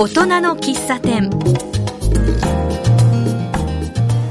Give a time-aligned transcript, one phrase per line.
[0.00, 1.28] 大人の喫茶店。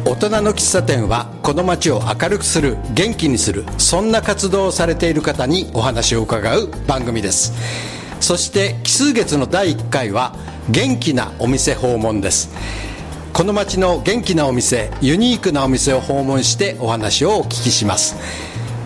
[0.03, 7.53] 大人の喫茶店はこの街を明るくする元気にするそんな活動をされている方にお話を伺う番組です。
[8.19, 10.33] そして奇数月の第1回は
[10.71, 12.49] 元気なお店訪問です。
[13.31, 18.15] この街の元気なお店ユニークなお店を訪問してお話をお聞きします。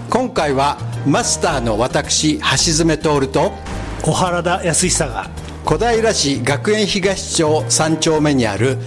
[0.09, 3.53] 今回はマスターの私橋爪徹と
[4.01, 8.77] 小原田康久が小平市学園東町3丁目にある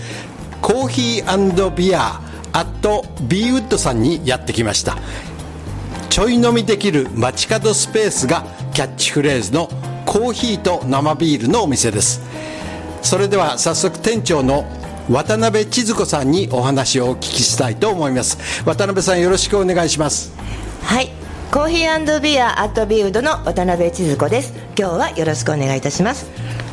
[0.60, 2.20] コーヒービア
[2.52, 4.96] アットビーウッドさんにやってきました。
[6.10, 9.68] ちょい飲みできる街角スペースがキャッチフレーズの
[10.04, 12.20] コーヒーと生ビールのお店です。
[13.02, 14.64] それでは早速店長の
[15.10, 18.38] 渡辺千鶴子さんにお話をお聞きしたいと思います。
[18.64, 20.32] 渡辺さんよろしくお願いします。
[20.82, 21.10] はい。
[21.50, 24.52] コーヒービアアットビーウッドの渡辺千鶴子です。
[24.78, 26.26] 今日はよろしくお願いいたします。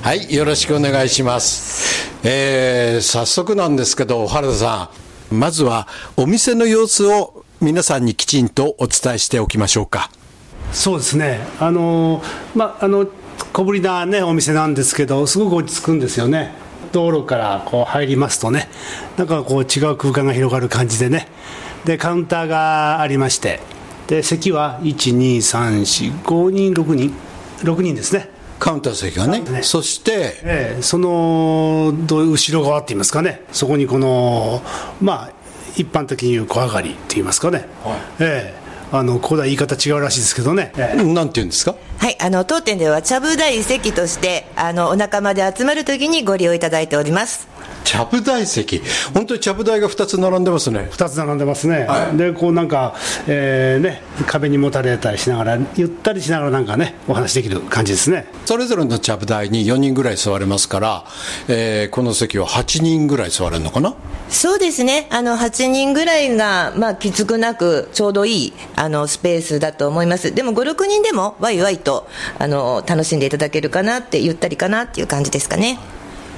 [0.03, 2.11] はいよろしくお願いします。
[2.27, 4.91] えー、早速なんですけど原田さ
[5.31, 5.87] んまずは
[6.17, 10.11] お店の様子を皆さんにきちんとお伝えしておきましょうか。
[10.73, 11.39] そうですね。
[11.57, 12.21] あの
[12.53, 13.07] まああの
[13.53, 16.53] 小ぶりなねお店なんですけどすごく落ち着くんですよね。
[16.91, 18.67] 道路からこう入りますとね。
[19.15, 21.29] なんかこう違う空間が広がる感じでね。
[21.85, 23.61] でカウンターがありまして。
[24.07, 27.13] で席は12345人6人。
[27.59, 28.32] 6人ですね。
[28.63, 29.61] カウンター席がね、ね。
[29.61, 34.61] そして、ええ、その後ろ側って言いますかね、そこにこの、
[35.01, 35.31] まあ、
[35.75, 41.75] 一般的に言う小上がりって言いますかね、はい、ええあのここでは言い方違うらしいですけどね、ええ、なんて言うんですか？
[41.97, 47.49] はいあの当店ではちゃぶ台席としてあのお仲間で集まるときにご利用いただいております
[47.83, 48.81] ちゃぶ台席、
[49.13, 50.89] 本当にちゃぶ台が2つ並んでますね。
[50.91, 52.95] 2つ並んでますね、はい、でこうなんか、
[53.27, 58.27] えーね、壁にもたれたりしながら、ゆったりしながらなんかね、お話できる感じですね。
[58.45, 61.05] それぞれのちゃぶ台に4人ぐらい座れますから、
[61.47, 63.95] えー、この席は8人ぐらい座れるのかな？
[64.29, 72.07] そうですね、あの8人ぐらいが、まあ、きつくなく、ちょうどいいあのスペースだと思います、でも5、6人でもわいわいと
[72.39, 75.79] あの楽しんでいただけるかなって、ゆったりかなっていう感じですかね。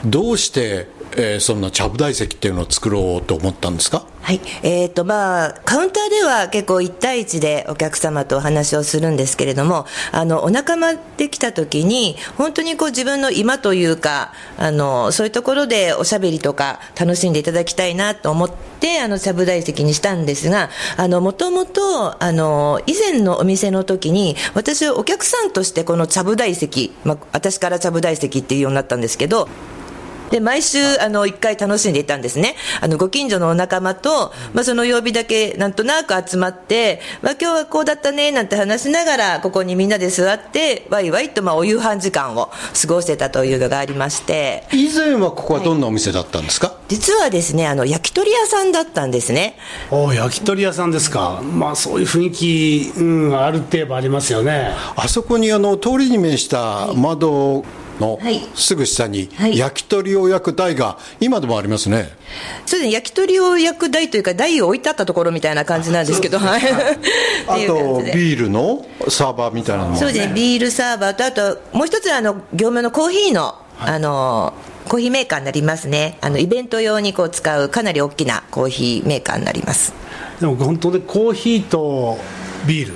[0.06, 4.06] どうしてえー、そんなちゃぶ台席っていうのを作ろうと思ったんですか？
[4.22, 20.72] はい、えーとまあ、カウンターでは結構1対1でお客様とお話をするんですけれども、あのお仲間で来た時に、本当にこう自分の今というかあの、そういうところでおしゃべりとか楽しんでいただきたいなと思って、あのちゃぶ台席にしたんですが、
[21.22, 22.18] もともと
[22.88, 29.48] 以前のお店の時に、私はお客さんとしてこのちゃぶ台席、まあ、私からちゃぶ台席っていうようになったんですけど、
[30.36, 32.56] で毎週あの1回楽しんでいたんですね。
[32.82, 42.52] あのご近所のお仲間と、まあ、その曜日だけなんとなく集まって、まあ、今日はこうだったねなんて話しながらここにみんなで座ってわいわいとまあお夕飯時間を
[42.82, 44.66] 過ごしてたというのがありまして。
[44.74, 49.58] 以前はここはどんなお店だったんですか、はい、実はですねあの焼き鳥屋さんだったんですね。
[49.90, 51.42] お焼き鳥屋さんですか。
[51.42, 54.72] まあそういう雰囲気、うん、ある程度ありますよね。
[54.98, 58.20] あそこにあの通りに面した窓、はいの
[58.56, 62.10] すぐ下に焼き鳥を焼く台が今でもありますね、
[62.66, 62.92] そうですね。
[62.92, 66.40] 焼き鳥を焼く台というか台を置いてあったところみたいな感じなんですけど。
[66.40, 66.62] はい。
[67.48, 70.34] あとビールのサーバーみたいなのそうですね。
[70.34, 74.54] ビールサーバーとあともう一つあの業務のコーヒーの、あの
[74.88, 76.18] コーヒーメーカーになりますね。
[76.22, 79.94] あのイベント用にこう使うかなり大きなコーヒーメーカーになります。
[80.40, 82.18] でも本当にコーヒーと
[82.68, 82.94] ビール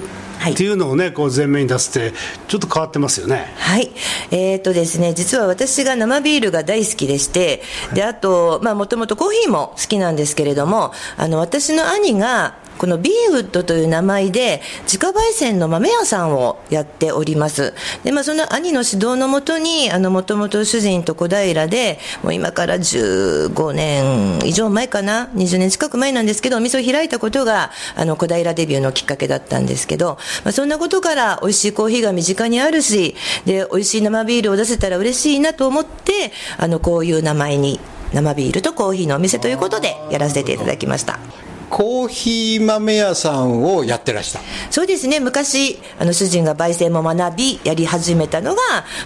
[0.47, 2.15] っていうのをねこう前面に出すって
[2.47, 3.53] ちょっと変わってますよね。
[3.57, 3.91] はい。
[4.31, 7.61] えーとですね実は私が生ビールが大好きでして、
[7.93, 17.73] であともともとコーヒーも好きなんですけれどもあの私の兄がこのビーウッドという名前で自家焙煎の豆屋さんをやっております
[18.05, 37.81] で、まあ、その兄の指導のもとにもともと主人と小平でもう今から15年以上前かな20年近く前なんですけどお店を開いたことがあの小平デビューのきっかけだったんですけど、まあ、そんなことから美味しいコーヒーが身近にあるしで美味しい生ビールを出せたら嬉しいなと思ってあのこういう名前に
[38.13, 41.19] 生ビールとコーヒーのお店ということでやらせていただきました。
[41.69, 44.39] コーヒー豆屋さんをやってらした。
[44.69, 45.19] そうですね。
[45.19, 48.55] 昔あの主人が焙煎も学びやり始めたの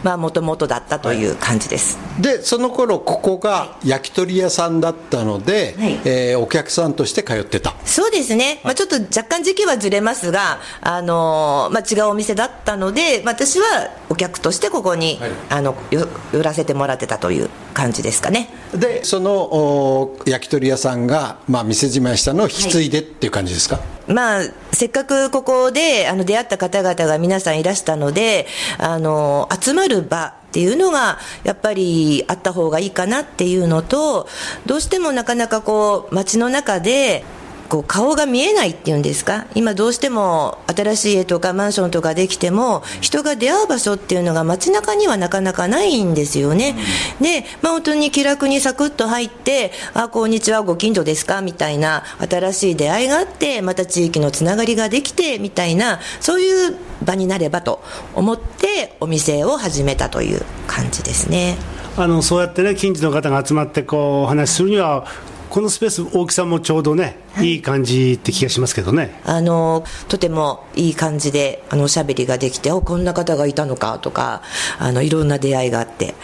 [0.04, 7.74] がもともとだったという感じです、はい、でその頃ここが焼き鳥屋さんだったので、はい、えー、お客さんとして通ってた。
[7.86, 13.66] そうですね、まあ、ちょっと若干時期はずれますが、あのまあ、違うお店だったので私は
[14.10, 16.08] お客としてここに、はい、あの寄
[16.44, 28.48] らせてもらってたという感じですかねでその焼き鳥屋さんが、まあ、店じまいしたのを引き継いでっていう感じですか、はい、まあ、せっかくここであの出会った方々が皆さんいらしたので、
[28.80, 34.28] あの集まる場っていうのがやっぱりあった方がいいかなっていうのと
[34.66, 37.24] どうしてもなかなかこう街の中で
[37.70, 39.48] こう顔が見えないっていうんですか？
[39.56, 46.76] 今どうしても新しい家とかマンションとかできても人が出会う場所っていうのが街中にはなかなかないんですよね、
[47.20, 51.42] うん、で、まあ、本当に気楽にサクッと入ってあこんにちはご近所ですか？
[51.42, 57.82] みたいな新しい出会いがあってまた地域のつながりができてみたいなそういう場になればと
[58.14, 61.58] 思ってお店を始めたという感じですね。
[61.96, 65.06] あのそうやってね近所の方が集まってこうお話しするには
[65.54, 69.22] このスペース大きさもちょうどね、はい、いい感じって気がしますけどね。
[69.24, 74.42] あのとてもいい感じであのおしゃべりができておこんな方がいたのかとか
[74.80, 76.16] あのいろんな出会いがあって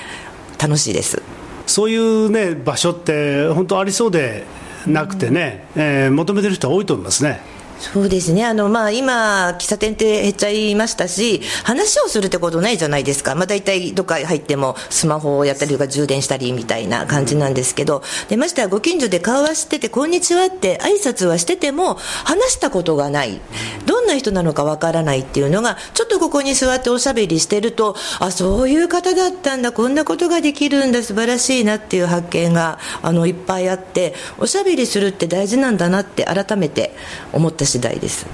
[0.60, 1.22] 楽しいです。
[1.68, 4.46] そういうね場所って本当ありそうで
[4.88, 7.40] なくてね、うん、えー、求めてる人は多いと思いますね
[7.80, 8.46] そうですね。
[8.46, 13.36] あの、まあ、今、喫茶店って減っちゃいましたし、話をするってことないじゃないですか。
[13.36, 21.96] まあ、大体どっか入ってもスマホをやったりとか充電したりみたいな感じなんですけど、で、ましてはご近所で顔はしてて、こんにちはって挨拶はしてても、
[22.26, 23.40] 話したことがない。
[23.86, 36.94] どんな人なのかわからないっていうのが、ちょっとここに座っておしゃべりしてると、あ、そういう方だったんだ、こんなことができるんだ、素晴らしいなっていう発見が、あの、いっぱいあって、おしゃべりするって大事なんだなって改めて
[37.32, 38.26] 思った次第です。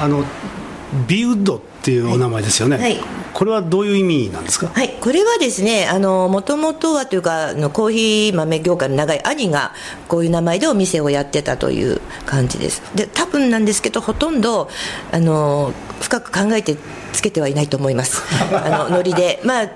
[0.00, 0.24] あの
[1.06, 2.98] ビウッドっていうお名前ですよね、はい、
[3.32, 4.68] これはどういう意味なんですか？
[4.68, 4.90] はい。
[5.00, 9.72] これはですねもともとはというかあのコーヒー豆業界の長い兄が
[10.08, 12.82] こういう名前でお店をやってたという感じです。
[12.94, 14.68] で多分なんですけどほとんど
[15.10, 16.76] あの深く考えて
[17.12, 18.22] つけてはいないと思います。
[18.54, 19.40] あのノリで。
[19.44, 19.70] まあ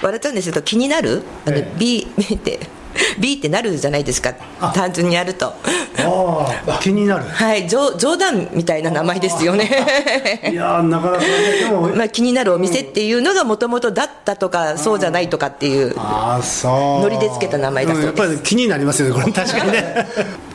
[0.00, 2.60] 笑ったんですけど気になるあの、ええ、B って
[3.18, 4.34] B ってなるじゃないですか。
[4.74, 5.54] 単純にやると。
[5.98, 7.24] あ気になる。
[7.24, 7.68] はい。
[7.68, 9.68] 冗冗談みたいな名前ですよね。
[10.50, 11.26] いやなかなか、ね、
[11.60, 17.02] でも、 まあ、気になるお店っていうのがもともとだったとかそうじゃないとかっていうあそう。
[17.02, 19.32] ノリでつけた名前だそうです、やっぱり気になりますよねこれ。
[19.32, 20.53] 確かにね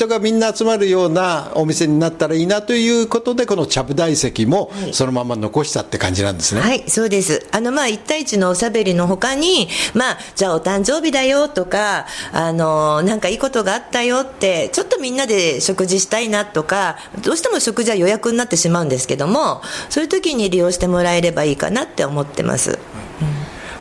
[0.00, 6.62] 人がみんな集まるようなお店になったらいいなということでこのちゃぶ台席もそのまま残したって感じなんですね。
[6.62, 7.46] はいそうです。
[7.52, 19.60] あのまあ1対1のおしゃべりのほかにまあじゃあお誕生日だよとかあのなんかいいことがあったよってちょっとみんなで食事したいなとかどうしても食事は予約になってしまうんですけども
[19.90, 22.70] そういう時に利用してもらえればいいかなって思ってます、
[23.04, 23.09] うん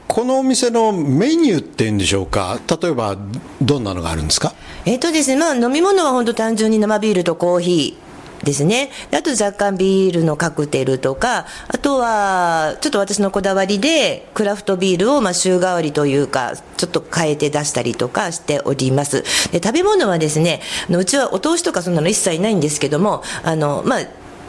[0.10, 3.16] このお店のメニューっていうんでしょうか、例えば
[3.62, 4.54] どんなのがあるんですか？
[4.86, 8.10] えっ、とですね、まあ、飲み物は本当単純に生ビールとコーヒー。
[8.40, 8.90] ですね。
[9.12, 19.24] あと若干ビールのカクテルとか、あとは、ちょっと私のこだわりで、クラフトビールをまあ週替わりというか、ちょっと変えて出したりとかしております。
[19.52, 24.00] で、食べ物はですね、うちはお通しとかそんなの一切ないんですけども、あの、まあ、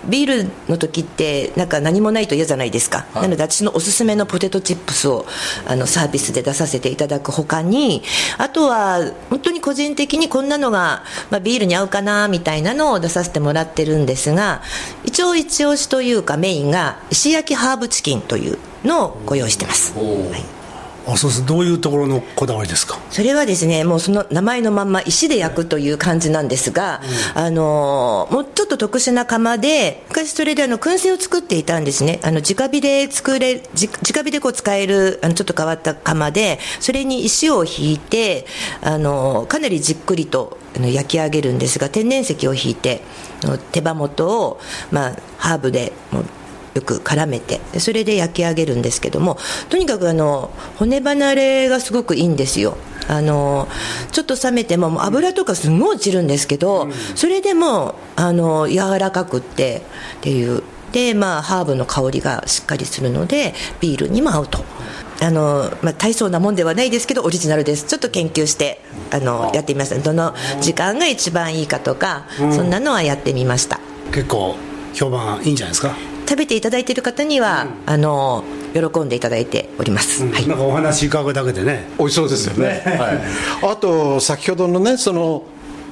[0.08, 5.26] ビールの時ってなんか何もないと嫌じゃないですか、はい、なので私のおすすめのポテトチップスを
[5.66, 8.02] あのサービスで出させていただくほかに
[8.38, 14.62] あとは本当に個人的にこんなのが、まあ、ビールに合うかなみたいなのを出させてもらってるんですが
[15.04, 20.02] 一応一押しというかメインが石焼きハーブチキンというのをご用意してます、は
[20.36, 20.59] い
[21.12, 21.46] あそうです。
[21.46, 22.98] どういうところのこだわりですか？
[23.10, 27.00] それはですねもうその名前のまんま石で焼くという感じなんですが、
[27.36, 32.20] うん、あのもうちょっと特殊な窯で昔それであの燻製を作っていたんですね。
[32.22, 38.46] あの直火で作れ直火でこう使えるあのちょっと変わった窯でそれに石を引いて
[38.82, 43.02] あのかなりじっくりと焼き上げるんですが天然石を引いて
[43.72, 44.60] 手羽元を、
[44.92, 46.24] まあ、ハーブでもう
[46.74, 47.60] よく絡めて。
[47.78, 52.76] それで焼き上げるんですけどもとにかくあの骨離れがすごくいいんですよ。
[53.08, 53.66] あの
[54.12, 59.82] ちょっと冷めても油とかすごい落ちるんですけど、それでもあの柔らかくって
[60.18, 60.62] っていう。
[60.92, 64.64] でまあハーブの香りがしっかりするのでビールにも合うと。
[65.22, 67.84] あのまあ、大層なもんではないですけどオリジナルです。
[67.84, 68.80] ちょっと研究して
[69.12, 69.98] あのやってみました。
[69.98, 73.80] どの時間が一番いいかとか、そんなのはやってみました。
[74.12, 74.56] 結構
[74.94, 75.94] 評判いいんじゃないですか？
[76.30, 81.88] 食べていただいている方には、うん、あの喜んでいただいております、うん、はい、なんかお話伺うだけでね。
[81.98, 85.42] 美味しそうですよね、はい、あと先ほどのねその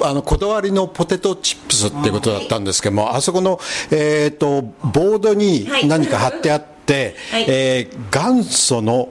[0.00, 3.58] あのこだわりのポテトチップスっていうことだったんですけども、あそこの、
[3.90, 9.08] えーと、ボードに何か貼ってあって、はい、えー、元祖の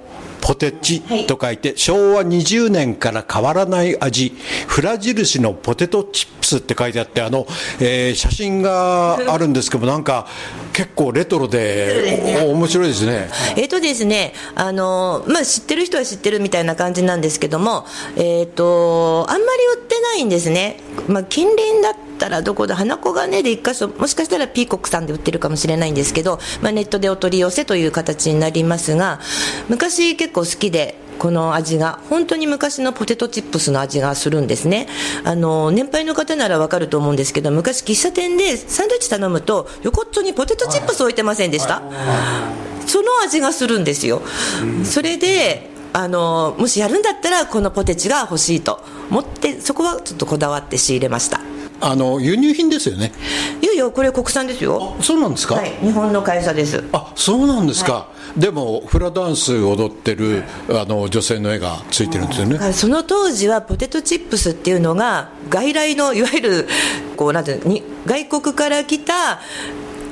[0.48, 4.32] ポテチと書いて、昭和20年から変わらない味、
[4.68, 7.46] フラ印のポテトチップスって書いてあって、あの、
[7.82, 10.26] えー、写真があるんですけども、なんか、
[10.72, 13.30] 結構レトロで、面白いですね。
[13.58, 17.86] えっ、とですね、あの、まあ、知ってる人は知ってるみたいな感じなんですけども、
[18.16, 20.80] えっ、ー、と、あんまり売ってないんですね。
[21.10, 29.20] まあ、近隣だっったらどこだ花子がねで1箇所もしかしたらピーコックさんで売ってるかもしれないんですけど、まあ、ネットでお取り寄せという形になりますが
[29.70, 34.88] 昔結構好きでこの味が本当に昔のポテトチップスの味がするんですね。
[35.24, 41.82] あの年配の方ならわかると思うんですけど昔喫茶店でサンドイッチ頼むと横っちょにポテトチップス置いてませんでした、
[42.86, 44.22] その味がするんですよ、
[44.84, 51.47] それであのもしやるんだったらこのポテチが欲しいと思ってそこはちょっとこだわって仕入れました。
[51.80, 53.12] あの輸入品ですよね。
[53.62, 54.96] いやいやこれ国産ですよ。
[55.02, 56.84] そうなんですか、はい、日本の会社です。
[56.92, 62.74] あそうなんですか、はい、でもフラダンス踊ってるあの女性の絵がついてるんですよね。
[62.74, 66.68] その当時はポテトチップスっていうのが外来のいわゆる
[67.16, 69.40] こうなんてに外国から来た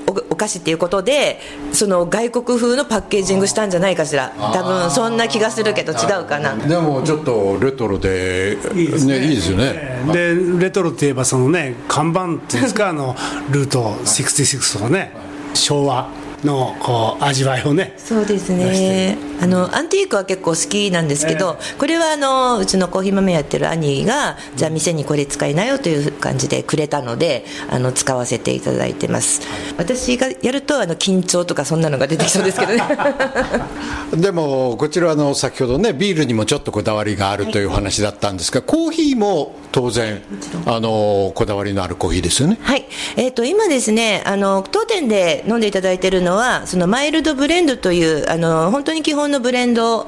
[0.08, 1.40] お菓子っていうことで
[1.72, 4.34] その外国風のパッケージングしたんじゃないかしら。
[4.54, 6.56] 多分そんな気がするけど違うかな。
[6.56, 10.02] でもちょっとレトロでいいですね、ね、いいですよね。
[10.12, 12.90] でレトロっていえばそのね看板っていうんですか？
[12.90, 13.16] あの
[13.50, 15.14] ルート66とかね
[15.54, 16.10] 昭和
[16.46, 19.18] のこう味わいをねそうですね。
[19.42, 29.42] あのアンティークは結構好きなんですけど、えー、これはあのうちのコーヒー豆やってる兄がじゃあ店にこれ使いなよという感じでくれたのであの使わせていただいてます。
[29.78, 32.84] 私がやるとあの緊張とかそんなのが出てきそうですけどね。
[34.16, 40.22] でもこちらの先ほどねビールにもちょっとこだわりがあるという話だったんですが、はい、コーヒーも当然
[40.68, 42.58] あのこだわりのあるコーヒーですよね。
[42.62, 42.86] はい、
[43.18, 50.08] えーと、今ですねあの当店で飲んでいただいているのはそのマイルドブレンドというあの本当に基本のブレンドを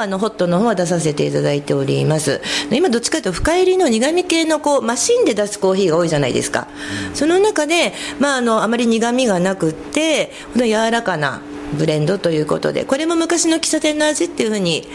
[0.00, 2.40] あのホットの方は出させていただいております。
[2.70, 6.68] 今どっちかというと深入りの苦味系のこうマシンで出すコーヒーが多いじゃないですか、
[7.10, 11.42] うん、その中で、まあ、あのあまり苦味がなくって柔らかな
[11.78, 14.88] ブレンドということでこれも昔の喫茶店の味っていうふうに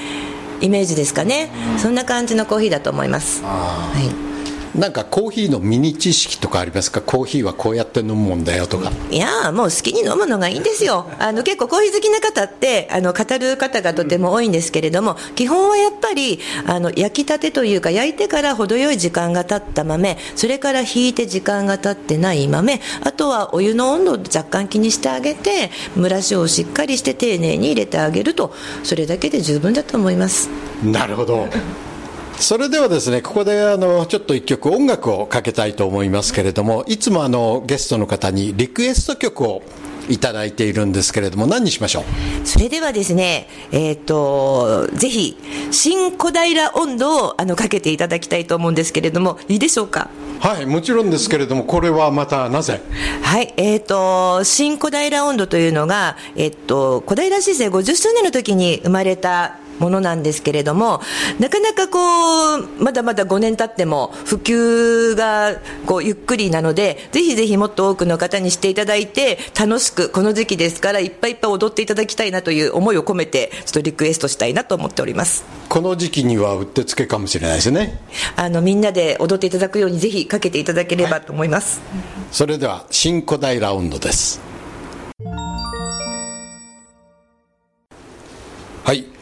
[0.61, 3.43] イメージですかね、うん、そんな感じのコーヒーだと思います。
[3.43, 3.91] は
[4.23, 4.26] い
[4.77, 7.01] なんかコーヒーのミニ知識とかありますか？
[7.01, 8.91] コーヒーはこうやって飲むもんだよとか。
[9.09, 11.09] いやもう好きに飲むのがいいんですよ。
[11.17, 28.53] あの結構コーヒー好きな方ってあの語る方がとても多いんですけれども、基本はやっぱりあの焼きたてというか焼いてから程よい時間が経った豆それから引いて時間が経ってない豆あとはお湯の温度を若干気にしてあげて蒸らしをしっかりして丁寧に入れてあげると
[28.83, 30.49] それだけで十分だと思います。
[30.83, 31.47] なるほど
[32.39, 39.63] それではですねここであのちょっと一曲音楽をかけたいと思いますけれどもいつもあのゲストの方にリクエスト曲を
[40.09, 42.47] いただいているんですけれども何にしましょう？
[42.47, 45.37] それではですねえっ、ー、とぜひ
[45.71, 50.09] 新小平温度をあのかけていただきたいと思うんですけれどもいいでしょうか？
[50.39, 52.79] はいもちろんですけれどもこれはまたなぜ？
[53.21, 61.01] はいえっ、ー、と新小平温度というのがえっ、ー、と小平市政50周年の時に生まれたものなんですけれども
[61.39, 65.55] なかなかこうまだまだ5年経っても普及が
[65.85, 75.45] こうゆっくりなのでぜひぜひもっと多くの方にしていただいて楽しくこの時期ですからいっぱいいっぱい踊っていただきたいなという思いを込めてちょっとリクエストしたいなと思っております。
[75.69, 77.99] この時期にはうってつけかもしれないですね。
[78.35, 84.41] あのみんなで踊っていただくようにぜひかけていただければと思います、はい、それでは新小平温度です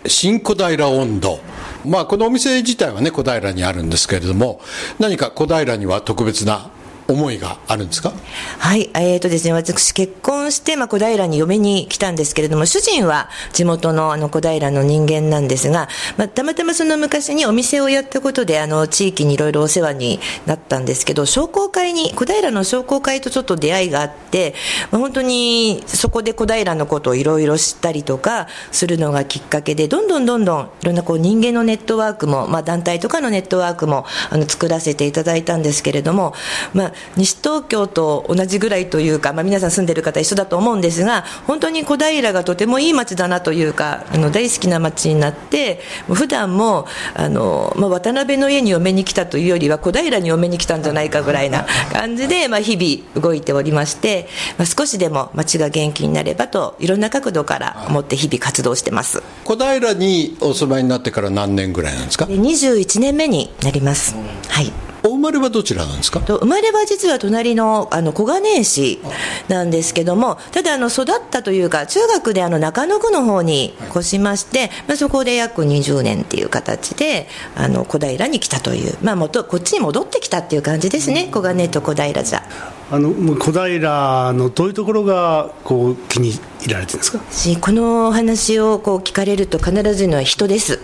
[0.07, 1.39] 新小平温度。
[1.85, 4.59] まあこのお店自体はね小平にあるんですけれども
[4.99, 6.71] 何か小平には特別な
[7.07, 8.13] 思いがあるんですか？
[8.59, 24.55] はい、えーとですね、私結婚して、まあ、小平に嫁に来たんですけれども、主人は地元のあの小平の人間なんですが、まあ、たまたまその昔にお店をやったことで、あの、地域にいろいろお世話になったんですけど、商工会に、小平の商工会とちょっと出会いがあって、
[24.91, 36.33] まあ、本当にそこで小平のことをいろいろ知ったりとかするのがきっかけで、どんどんどんどんいろんなこう人間のネットワークも、まあ、団体とかのネットワークもあの作らせていただいたんですけれども、
[36.73, 59.23] まあ、西東京と同じぐらいというか、まあ、皆さん住んでる方一緒だと思うんですが本当に小平がとてもいい街だなというかあの大好きな街になって普段もあの、まあ、渡辺の家に嫁に来たというよりは小平に嫁に来たんじゃないかぐらいな感じで、まあ、日々動いておりまして、まあ、少しでも街が元気になればといろんな角度から思って日々活動してます。
[59.43, 64.15] 小平にお住まいになってから何年ぐらいなんですか？21年目になります、
[64.49, 64.71] はい
[65.05, 66.19] お生まれはどちらなんですか？
[66.19, 68.99] 生まれは実は隣のあの小金井市
[69.47, 82.43] なんですけどもただあの育ったというか中学であの中野区の方に越しまして、まあ、そこで約20年っていう形であの小平に来たという、まあ、元こっちに戻ってきたっていう感じですね、小金井と小平じゃ
[82.91, 86.31] あの小平のどういうところがこう気に
[86.61, 87.19] 入られてるんですか？
[87.61, 90.79] この話をこう聞かれると必ず言うのは人です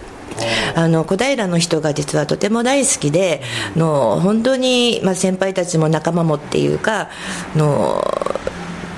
[0.75, 3.41] あの小平の人が実はとても大好きで
[3.75, 7.09] の本当に、まあ、先輩たちも仲間もっていうか
[7.55, 8.03] の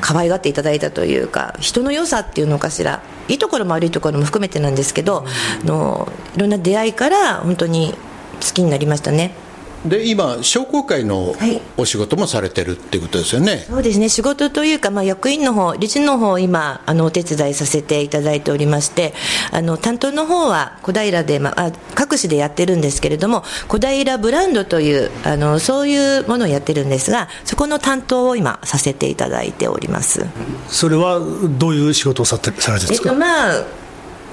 [0.02, 5.26] 可愛がっていただいたというか人の良さっていうのかしらいいところも悪いところも含めてなんですけど、
[5.64, 7.94] のいろんな出会いから本当に
[8.42, 9.34] 好きになりましたね。
[9.86, 11.36] で今商工会の
[11.78, 14.10] お仕事もされてるっていうことですよね、そうですね。
[14.10, 19.14] 仕事というか、まあ、役員の方理事の方今あのお手伝いさせていただいておりまして
[19.52, 30.26] あの担当の方は小平で、まあ、各市でやってるんですけれども小平ブランドというあのそういうものをやってるんですがそこの担当を今させていただいております。
[30.68, 31.20] それは
[31.58, 33.83] どういう仕事をされてるんですか、えっとまあ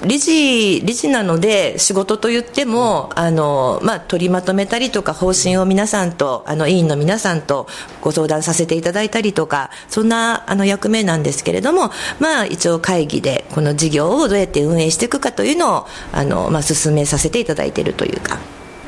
[0.06, 7.66] 理事理事なので仕事と言っても、あのまあ、取りまとめたりとか方針を皆さんとあの委員の皆さんと
[8.00, 18.38] ご相談させていただいたりとかそんなあの役目なんですけれども、まあ、一応会議でこの事業をどうやって運営していくかというのをあの、まあ、進めさせていただいているというか。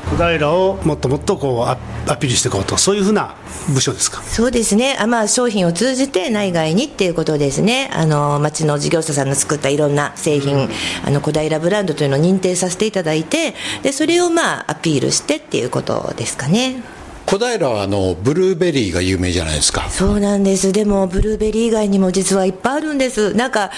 [0.09, 3.35] 小平をもっともっとこうアピールしていこうとそういうふうな
[3.73, 4.21] 部署ですか？
[4.21, 4.97] そうですね。
[4.99, 7.89] あ、まあ、商品を通じて内外にっていうことですね。
[7.93, 10.69] あの町の事業者さんの作ったいろんな製品、
[11.05, 16.83] あの小平ブランドというのを認定させていただいてでそれをまあアピールしてっていうことですかね。
[17.25, 19.89] 小平はあのブルーベリーが有名じゃないですか。
[19.89, 20.73] そうなんです。
[20.73, 23.33] でもブルーベリー以外にも実はいっぱいあるんです。
[23.33, 23.71] なんか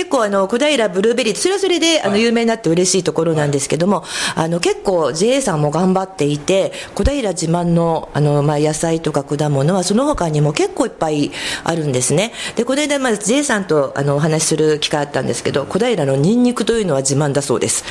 [0.00, 4.02] 結構あの小平ブルーベリーそれはそれであの有名になって嬉しいところなんですけども、
[4.34, 11.32] あの結構 JA さんも頑張っていて小平自慢のあの、まあ、野菜とか果物はその他にも結構いっぱい
[11.64, 12.32] あるんですね。
[12.56, 17.84] でこの間、まあ、JA さんとあのお話しする機会あったんですけど小平のニンニクというのは自慢だそうです。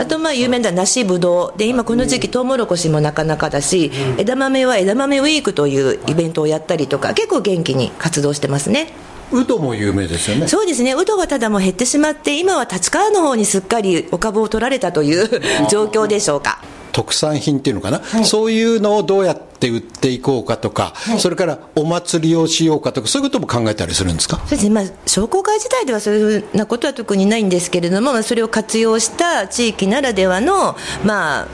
[0.00, 1.58] あとまあ有名な梨ぶどう。
[1.58, 8.88] で今この時期トウモロコシもなかなかだし、枝豆は枝豆ウィークというイベントをやったりとか結構元気に活動してますね
[9.32, 10.48] ウドも有名ですよね。
[10.48, 10.94] そうですね。
[10.94, 15.28] ウドはただもう減ってしまって今は立川の方にすっかりお株を取られたという
[15.68, 16.62] 状況でしょうか。
[16.92, 24.36] 特産品っていうのかな、はい、そういうのをどうやって売っていこうかとか、はい、それからお祭りをしようかとか、そういうことも考えたりするんですか？
[24.38, 31.48] そうですね、まあ、商工会自体ではそういうふうなことは特にないんですけれども、まあ、それを活用した地域ならではの、まあ、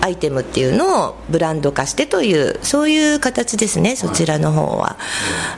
[0.00, 3.94] アイテムっていうのをブランド化してというそういう形ですね。
[3.94, 4.96] そちらの方は、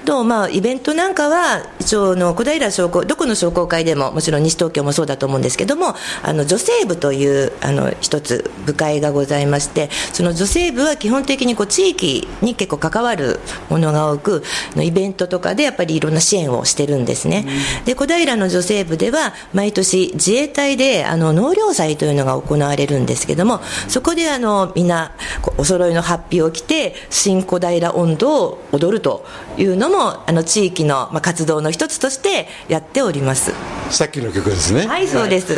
[0.05, 14.43] とまあイベントなんかは一応の小平商工どこの商工会でももちろん西東京もそうだと思うんですけどもあの女性部というあの一つ部会がございましてその女性部は基本的にこう地域に結構関わるものが多く
[14.77, 17.47] イベントとかでやっぱりいろんな支援をしてるんですね、
[17.85, 25.13] で小平の女性部では毎年自衛隊であの納涼祭というのが行われるんですけどもそこであのみんな
[25.59, 29.25] お揃いのハッピーを着て新小平温度を踊ると
[29.57, 33.53] いうのもあの地域の、まあ、活動の一つとしてやっております。
[33.91, 34.87] さっきの曲ですね。
[34.87, 35.55] はいそうです、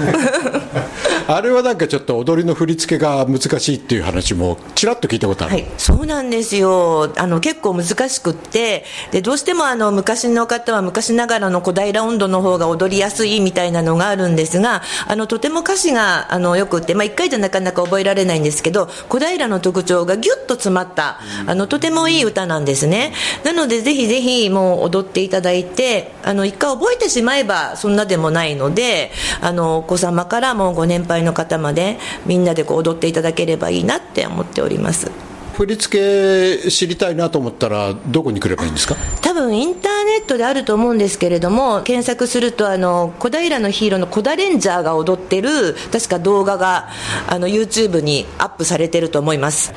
[1.28, 7.12] あれはなんかちょっと踊りの振り付けが難しいっていう話もちらっと聞いたことある、はい、そうなんですよ。
[7.16, 23.12] あの結構難しくってでどうしてもあの昔の方は昔ながらの小平温度の方が踊りやすいみたいなのがあるんですがあのとても歌詞があのよくって、まあ、1回じゃなかなか覚えられないんですけど小平の特徴がぎゅっと詰まったあのとてもいい歌なんですね。
[23.44, 29.10] なのでぜひぜひもう踊っていただいてあの1回覚えてしまえばそんなでもないので
[29.40, 35.10] あのお子様からもご年配の方までみんなでこう踊っていただければいいなって思っております
[35.56, 38.94] 振り付け知りたいなと思ったらどこに来ればいいんですか？
[39.22, 46.88] 多分インターネットであると思うんですけれども検索するとあの小平のヒーローのコダレンジャーが踊ってる確か動画が
[47.26, 49.72] あの YouTube にアップされてると思います。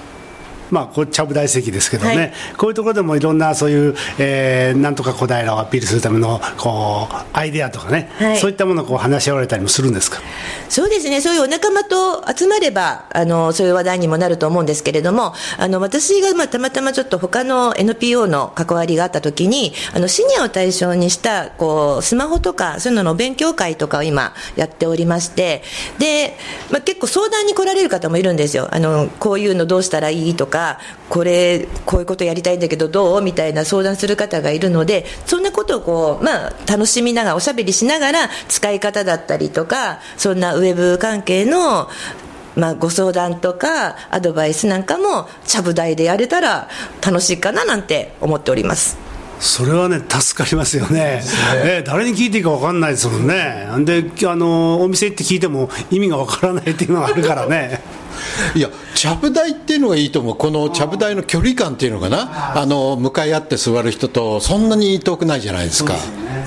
[0.72, 10.20] まあ、こちゃぶ大席ですけどね、はい、こういうところでもいろんなそういう、えー、なんとか小平をアピールするためのこうアイデアとかね、はい、そういったものをこう話し合われたりもするんですか？
[10.70, 25.64] そうですね、そういうお仲間と集まればあの、そういう話題にもなると思うんですけれども、あの私が、まあ、たまたまちょっと他の NPO の関わりがあったときに、あのシニアを対象にしたこうスマホとか、そういうのの勉強会とかを今、やっておりまして、
[25.98, 26.38] で
[26.70, 30.59] まあ、結構相談に来られる方もいるんですよ、あのこういうのどうしたらいいとか。
[30.60, 33.22] かこれこういうことやりたいんだけどどう？
[33.22, 41.88] みたいな相談する方がいるのでそんなことをこう、まあ、楽しみながらおしゃべりしながら使い方だったりとかそんなウェブ関係の
[42.56, 46.68] まあ、ご相談とかアドバイスなんかもちゃぶ台でやれたら
[47.06, 48.98] 楽しいかななんて思っております。
[49.40, 51.22] それはね助かりますよね。
[51.64, 51.84] ね。
[51.86, 53.68] 誰に聞いていいか分かんないですもんね。
[53.86, 57.80] であのお店行って聞いても意味が分からないっていうのがあるからね
[58.56, 65.96] いや、ちゃぶ台っていうのがいいと思う、このちゃぶ台の距離感っていうのかな、あの向かい合って座る人と、そんなに遠くないじゃないですか。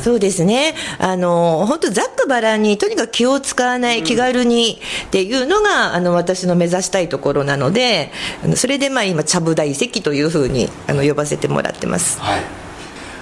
[0.02, 8.10] そうですね、あの本当、ざっくばらんに、とにかく気を使わない、気軽にっていうのが、あの私の目指したいところなので、
[8.56, 12.20] それでまあ今、ちゃぶ台席というふうにあの呼ばせてもらってます。
[12.20, 12.42] はい。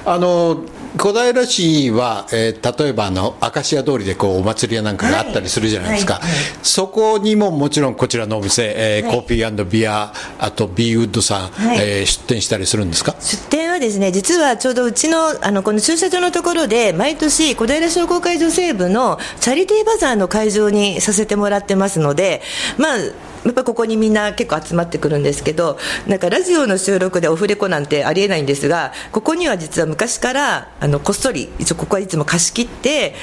[0.06, 0.62] あの
[0.96, 6.22] 小平市は、えー、例えばあの明石家通りでこうお祭りやなんかがあったりするじゃないですか、はい。
[6.22, 6.31] はい。
[6.31, 13.14] はい、そこにももちろんこちらのお店、えーコーピービアあとビーウッドさん、はい、えー、出店したりするんですか？
[13.20, 22.42] 出店はですね実はちょうどうちのあのこの駐車場のところで毎年小平商工会女性部のチャリティーバザーの会場にさせてもらってますので
[22.79, 22.98] まあ
[23.44, 33.14] やっぱここにみんな結構集まってくるんですけどなんかラジオの収録でオフレコなんてありえないんですがここには実は昔からあのこっそり一応ここはいつも貸し切って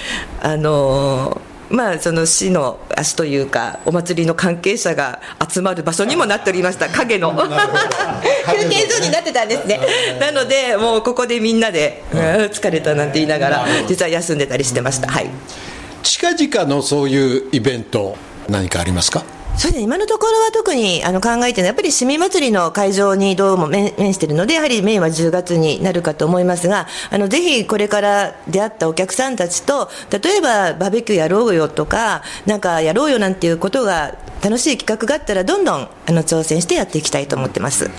[0.41, 5.19] あのまあ、その市の足というかお祭りの関係者が
[5.51, 6.87] 集まる場所にもなっておりました。
[6.87, 7.33] 影の。
[7.35, 9.79] 休憩所になってたんですね。
[10.17, 12.03] なのでもうここでみんなで
[12.53, 15.09] 「疲れた」なんて言いながら実は休んでたりしてました。
[15.09, 15.29] はい。
[16.03, 18.15] 近々のそういうイベント
[18.47, 19.25] 何かありますか？
[19.57, 37.89] そうですね、今のところは特にあの考えてるのは、やっぱり市民祭りの会場にどうも面しているので、やはりメインは10月になるかと思いますが、あのぜひこれから出会ったお客さんたちと、例えばバーベキューやろうよとか、なんかやろうよなんていうことが、楽しい企画があったら、どんどんあの挑戦してやっていきたいと思ってます。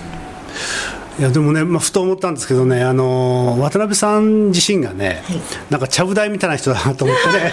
[1.19, 7.51] いやでもね、まあ、ふと思ったんですけどね、あの渡辺さん自身がね、はい、なんかちゃぶ台みたいな人だなと思ってね。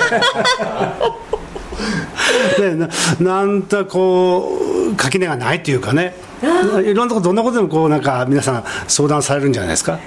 [2.59, 2.89] でな
[3.21, 4.59] なんとこ
[4.93, 6.17] う垣根がないというかね。
[6.85, 9.99] いろんなことどんなことでもこうなんか皆さん相談されるんじゃないですか？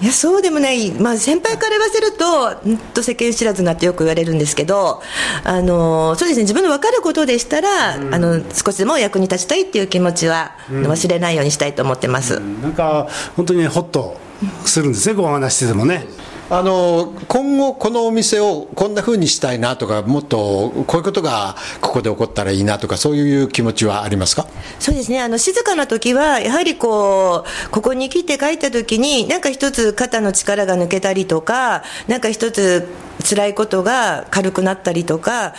[0.00, 5.02] いやそうでもない、まあ、先輩から言わせると、んと世間知らずなってよく言われるんですけど、
[5.42, 14.18] あのそうですね、自分の分かることでしたら、うん、あの、少しでも役に立ちたいっていう気持ちは、うん、忘れないようにしたいと思ってます、うん、なんか、本当に、ね、ほっと
[14.66, 16.06] するんですね、ごお話しててもね。
[16.48, 24.46] あの今後、このお店をこんなふうにしたいなとか、もっとこういうことがここで起こったらいいなとか、そういう気持ちはありますか？
[24.78, 32.86] そうですね、あの静かな時は、やはりこう、ここに来て帰った時に、なんか一つ肩の力が抜けたりとか、なんか一つ
[33.28, 35.54] 辛いことが軽くなったりとか、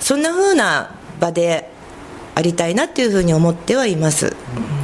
[0.00, 1.70] そんなふうな場で
[2.34, 4.26] ありたいなっていうふうに思ってはいます。
[4.26, 4.79] うん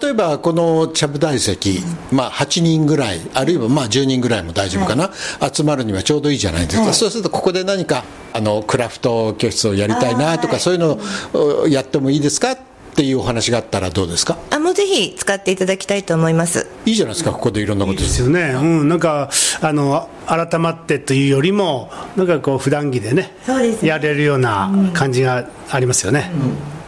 [0.00, 1.80] 例えばこのちゃぶ台席、
[2.12, 10.98] まあ、8人ぐらいあるいはまあ10人ぐらいも大丈夫かな、はい、集まるにはちょうどいいじゃないですか、はい、そうするとここで何かあのクラフト教室をやりたいなとか、そういうの
[11.34, 12.52] をやってもいいですか？
[12.52, 12.58] っ
[12.94, 14.38] ていうお話があったらどうですか？
[14.50, 16.68] あもうぜひ使っていただきたいと思います。
[16.86, 17.98] いいじゃないですかここでいろんなこと。
[17.98, 26.36] ですよね、うん、なんかあの改まってというよりもなんかこう普段着でねそうですやれるような感じがありますよね、う
[26.76, 26.79] ん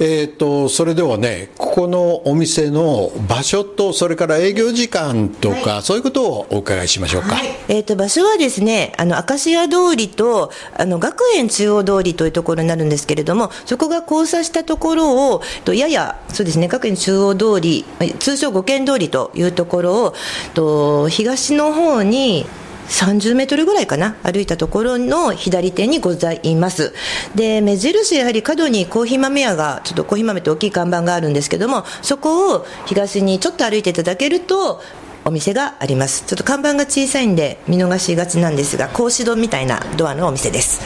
[0.00, 17.84] えーと、それではね、ここのお店の場所と、それから営業時間とか、はい、そういうことをお伺いしましょうか、はい、えーと、場所はですね、あの明石家通りとあの学園中央通りというところになるんですけれども、そこが交差したところを、とややそうですね、学園中央通り、
[18.18, 20.14] 通称五軒通りというところを、
[20.54, 22.46] と東の方に、
[22.88, 26.94] 30メートルぐらいかな歩いたところの左手にございます。
[27.34, 34.80] で目印やはり角にコーヒー豆屋がちょっとコーヒー豆って大きい看板があるんですけどもそこを東にちょっと歩いていただけると
[35.24, 36.24] お店があります。
[36.26, 40.80] ちょっと看板が小さいんで見逃しがちなんですが格子戸みたいなドアのお店です。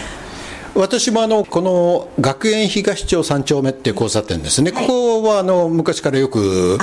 [0.74, 6.78] 私もあのこの学園東町3丁目っていう交差点ですね、はい、ここはあの昔からよく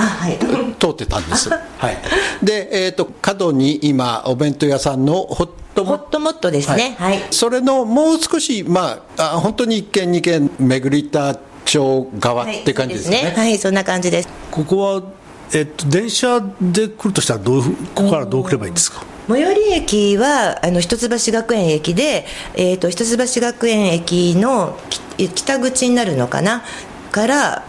[0.78, 1.56] 通ってたんです、 は
[1.90, 1.98] い、
[2.42, 6.20] で、えーと、角に今お弁当屋さんのホットモット。
[6.20, 14.28] モットですね、はい、それのもう少しまああ本当に1軒2軒巡りた町側って感じですね、はい、そんな感じです。
[14.50, 15.02] ここは
[15.52, 17.62] えっと、電車で来るとしたらどう
[17.94, 19.02] ここからどう来ればいいんですか？
[19.30, 24.76] 最寄り駅はあの一橋学園駅で、えーと、一橋学園駅の
[25.16, 26.64] 北口になるのかな
[27.12, 27.64] から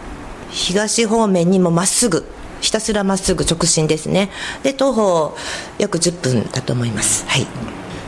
[0.50, 2.26] 東方面にもまっすぐ
[2.60, 4.30] ひたすらまっすぐ直進ですね。
[4.64, 5.36] で徒歩
[5.78, 7.24] 約10分だと思います。
[7.28, 7.46] はい。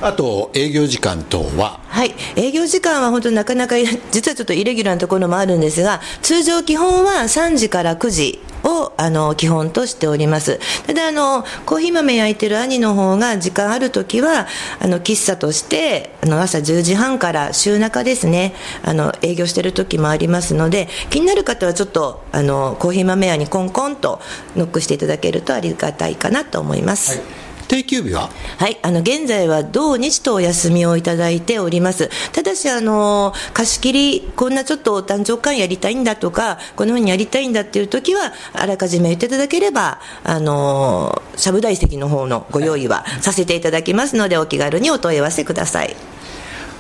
[0.01, 1.81] あと営業時間等は？
[1.89, 2.15] はい。
[2.37, 3.77] 営業時間は本当なかなか
[4.11, 10.59] 実はちょっとイレギュラーなところもあるんですが通常基本は3時から9時をあの基本としております。
[10.87, 14.47] ただあのコーヒー豆焼いてる兄の方が時間ある時は
[14.81, 24.21] あの喫茶としてあの朝10時半から週中ですねあの営業してる時もありますので気になる方はちょっとあのコーヒー豆屋にコンコンと
[24.57, 27.44] ノックしていただけるとありがたいかなと思います、はい。
[27.67, 28.31] 定休日は？
[28.59, 32.11] はい、あの現在は土日とお休みをいただいております。
[32.33, 45.97] ただし、あの貸し切り、こんなちょっと誕生会やりたいんだとか、このふうにやりたいんだっていう時は、あらかじめ言っていただければ、あのしゃぶ台席の方のご用意はさせていただきますので、お気軽にお問い合わせください。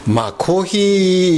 [0.06, 0.78] まあコーヒ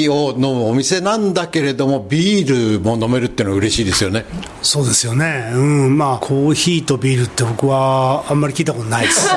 [0.09, 4.25] ーを飲むお店なんだけれどもビールも飲めるっていうのは嬉しいですよね。
[4.63, 5.51] そうですよね。
[5.55, 9.29] うんまあコーヒーとビールって僕はあんまり聞いたことないです。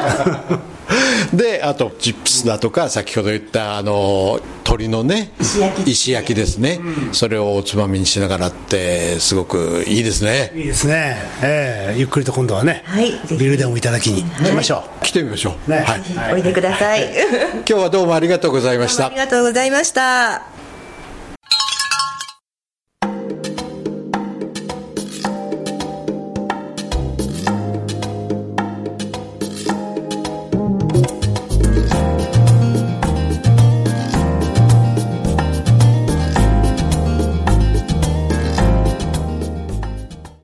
[1.34, 5.32] であとチップスだとか先ほど言ったあの鶏のね
[5.86, 6.36] 石焼き。
[6.36, 6.80] ですね、
[7.12, 10.52] それをおつまみにしながらってすごくいいですね。
[10.56, 11.18] いいですね。
[11.42, 12.00] ええ。
[12.00, 14.24] ゆっくりと今度はね、はいビールでもいただきに。
[14.24, 15.80] 行きましょ来てみましょう、ね。
[15.80, 17.04] はい、おいでください。
[17.04, 19.08] 今日はどうもありがとうございました。
[19.08, 20.49] ありがとうございました。